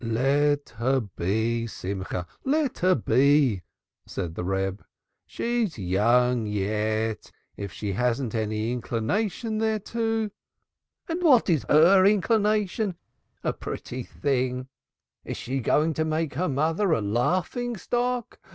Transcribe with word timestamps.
"Let 0.03 0.69
her 0.79 0.99
be, 0.99 1.67
Simcha, 1.67 2.25
let 2.43 2.79
her 2.79 2.95
be," 2.95 3.61
said 4.07 4.33
the 4.33 4.43
Reb. 4.43 4.83
"She 5.27 5.61
is 5.61 5.77
young 5.77 6.47
yet. 6.47 7.31
If 7.55 7.71
she 7.71 7.93
hasn't 7.93 8.33
any 8.33 8.71
inclination 8.71 9.59
thereto!" 9.59 10.31
"And 11.07 11.21
what 11.21 11.51
is 11.51 11.67
her 11.69 12.03
inclination? 12.03 12.95
A 13.43 13.53
pretty 13.53 14.01
thing, 14.01 14.63
forsooth! 15.23 15.31
Is 15.33 15.37
she 15.37 15.59
going 15.59 15.93
to 15.93 16.03
make 16.03 16.33
her 16.33 16.49
mother 16.49 16.93
a 16.93 16.99
laughing 17.01 17.77
stock! 17.77 18.39